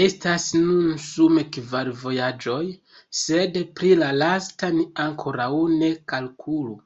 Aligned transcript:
Estas 0.00 0.44
nun 0.58 0.98
sume 1.04 1.42
kvar 1.56 1.88
vojaĝoj, 2.02 2.60
sed 3.22 3.58
pri 3.80 3.90
la 4.02 4.10
lasta 4.20 4.70
ni 4.76 4.84
ankoraŭ 5.06 5.50
ne 5.82 5.90
kalkulu. 6.14 6.78